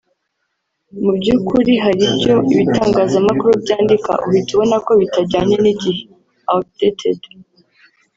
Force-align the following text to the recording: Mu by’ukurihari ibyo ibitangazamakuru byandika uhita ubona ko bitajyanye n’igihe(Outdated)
Mu 1.03 1.11
by’ukurihari 1.17 2.01
ibyo 2.11 2.35
ibitangazamakuru 2.53 3.51
byandika 3.63 4.11
uhita 4.25 4.49
ubona 4.53 4.75
ko 4.85 4.91
bitajyanye 5.01 5.55
n’igihe(Outdated) 5.63 7.19